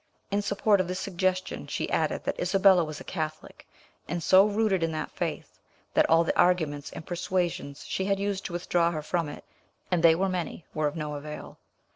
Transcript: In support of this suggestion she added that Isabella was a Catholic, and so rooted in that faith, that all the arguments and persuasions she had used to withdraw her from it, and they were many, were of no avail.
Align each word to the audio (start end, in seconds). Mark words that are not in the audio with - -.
In 0.31 0.41
support 0.41 0.81
of 0.81 0.87
this 0.87 0.99
suggestion 0.99 1.67
she 1.67 1.87
added 1.91 2.23
that 2.23 2.39
Isabella 2.39 2.83
was 2.83 2.99
a 2.99 3.03
Catholic, 3.03 3.67
and 4.07 4.23
so 4.23 4.47
rooted 4.47 4.81
in 4.81 4.91
that 4.93 5.11
faith, 5.11 5.59
that 5.93 6.09
all 6.09 6.23
the 6.23 6.35
arguments 6.35 6.91
and 6.91 7.05
persuasions 7.05 7.85
she 7.85 8.05
had 8.05 8.19
used 8.19 8.43
to 8.45 8.53
withdraw 8.53 8.89
her 8.89 9.03
from 9.03 9.29
it, 9.29 9.43
and 9.91 10.01
they 10.01 10.15
were 10.15 10.27
many, 10.27 10.65
were 10.73 10.87
of 10.87 10.95
no 10.95 11.13
avail. 11.13 11.59